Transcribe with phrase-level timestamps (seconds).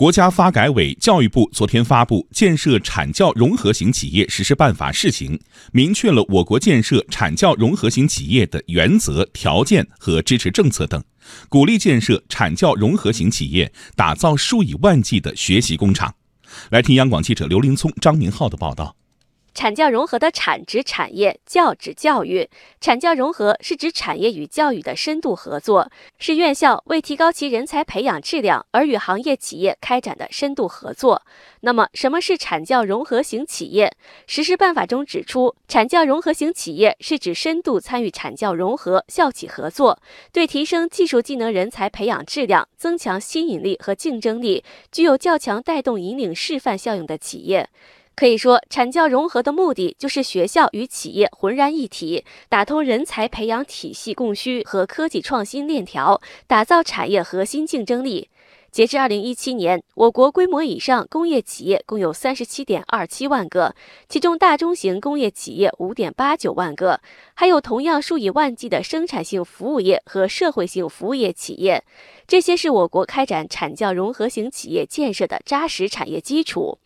[0.00, 5.36] 国家发改委、教育部昨天发布《建设产教融合型企业实施办法（试行）》，
[5.72, 11.04] 明确了我国建设产教融合型企业的原则、条件和支持政策等，
[11.50, 16.14] 鼓励建设产教融合型企业，打造数以万计的学习工厂。
[16.70, 18.96] 来听央广记者刘林聪、张明浩的报道。
[19.52, 22.48] 产教融合的产指产业，教指教育。
[22.80, 31.22] 产教融合是指产业与教育的深度合作，是院校为提高其人才培养质量而与行业企业开展的深度合作。
[31.60, 33.92] 那么，什么是产教融合型企业？
[34.26, 40.00] 实施办法中指出，产教融合型企业是指深度参与产教融合、校企合作，
[40.32, 47.68] 对提升技术技能人才培养质量、增强吸引力和竞争力，具有较强带动引领示范效应的企业。
[48.20, 58.28] 可以说，产教融合的目的就是学校与企业浑然一体，打通人才培养体系供需和科技创新链条，打造产业核心竞争力。
[58.70, 63.74] 截至二零一七年，我国规模以上工业企业共有三十七点二七万个，
[64.08, 67.00] 其中大中型工业企业五点八九万个，
[67.34, 71.82] 还有同样数以万计的生产性服务业和社会性服务业企业。
[72.28, 76.78] 这些是我国开展产教融合型企业建设的扎实产业基础。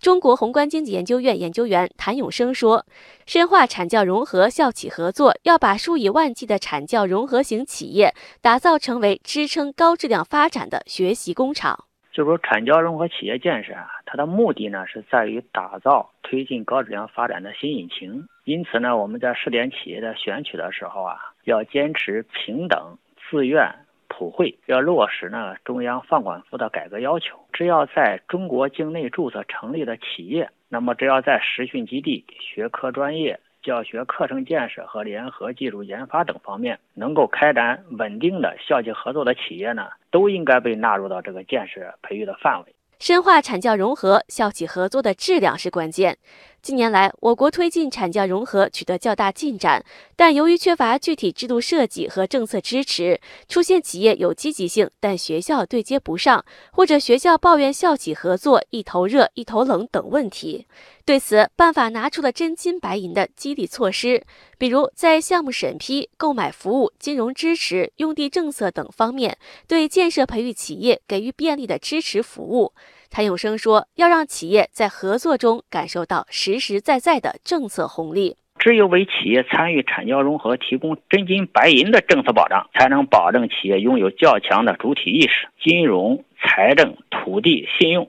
[0.00, 2.86] 中国宏观经济研究院研究员谭永生说
[3.26, 11.84] ：“深化产教融合、校企合作，要把数以万计的产教融合型企业打造成为支撑高质量发展的学习工厂。
[12.12, 18.26] 就是说产教融合企业建设啊，它的目的呢是在于打造推进高质量发展的新引擎。
[18.44, 22.98] 因此呢，我们在试点企业的选取的时候啊，要坚持平等、
[23.30, 23.74] 自愿。”
[24.14, 42.74] 普惠要落实呢中央放管服的改革要求，只要在中国境内注册成立的企业，那么只要在实训基地、学科专业、教学课程建设和联合技术研发等方面能够开展稳定的校企合作的企业呢，都应该被纳入到这个建设培育的范围。
[42.98, 46.18] 深化产教融合、校企合作的质量是关键。
[46.62, 60.68] 近年来，我国推进产教融合取得较大进展，但由于缺乏具体制度设计和政策支持，出现企业有积极性，但学校对接不上，或者学校抱怨校企合作一头热一头冷等问题。
[61.04, 64.24] 对此，办法拿出了真金白银的激励措施，
[64.56, 69.36] 比如在项目审批、购买服务、金融支持、用地政策等方面，
[69.66, 72.72] 对建设培育企业给予便利的支持服务。
[73.14, 85.46] 谭永生说：“要让企业在合作中感受到实实在在的政策红利，只有为企业参与产教融合提供真金白银的政策保障，才能保证企业拥有较强的主体意识。
[85.62, 88.08] 金融、财政、土地、信用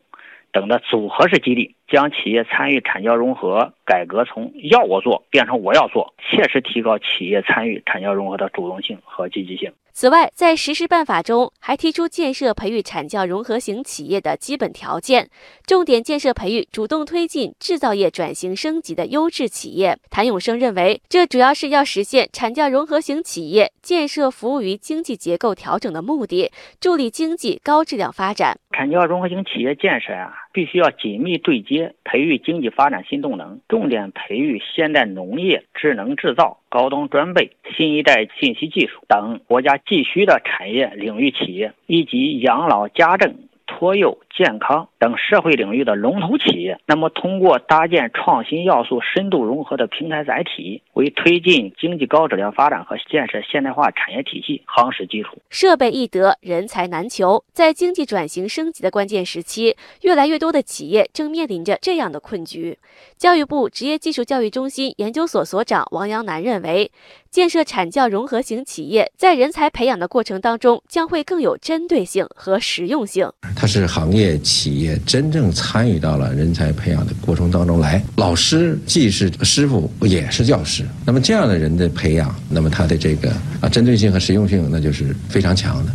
[0.53, 15.29] 等的组合式激励，将企业参与产教融合改革从要我做变成我要做，切实提高企业参与产教融合的主动性和积极性。”此外，在实施办法中还提出建设培育产教融合型企业的基本条件，
[15.67, 19.95] 重点建设培育主动推进制造业转型升级的优质企业。
[20.09, 28.57] 谭永生认为，这主要是要实现产教融合型企业建设服务于经济结构调整的目的，助力经济高质量发展。
[28.75, 43.35] 产教融合型企业建设呀，必须要紧密对接，培育经济发展新动能，重点培育现代农业、智能制造、高端装备、新一代信息技术等国家急需的产业领域企业，以及养老家政。
[43.73, 55.41] 托幼、健康等社会领域的龙头企业，那么通过搭建创新要素深度融合的平台载体，为推进经济高质量发展和建设现代化产业体系夯实基础。
[55.49, 57.43] 设备易得，人才难求。
[57.51, 62.77] 在经济转型升级的关键时期，越来越多的企业正面临着这样的困局。
[63.17, 66.91] 教育部职业技术教育中心研究所所长王阳南认为，
[67.29, 73.31] 建设产教融合型企业，在人才培养的过程当中，将会更有针对性和实用性。
[73.55, 85.91] 它是行业企业真正参与到了人才培养的过程当中来，老师既是师傅也是教师，那么这样的人的培养，那么他的这个啊针对性和实用性，那就是非常强的。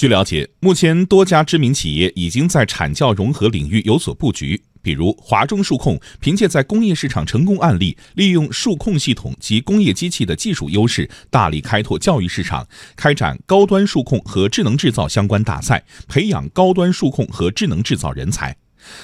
[0.00, 4.58] 据了解，目前多家知名企业已经在产教融合领域有所布局。
[4.80, 12.66] 比如华中数控凭借在工业市场成功案例，利用数控系统及工业机器的技术优势，大力开拓教育市场，
[12.96, 18.56] 开展高端数控和智能制造相关大赛，培养高端数控和智能制造人才。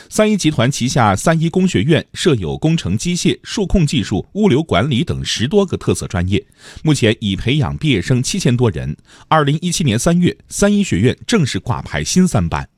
[0.08, 6.44] 三一集团旗下三一工学院设有工程机械、数控技术、物流管理等十多个特色专业，
[6.82, 8.96] 目前已培养毕业生七千多人。
[9.28, 12.68] 二零一七年三月，三一学院正式挂牌新三班。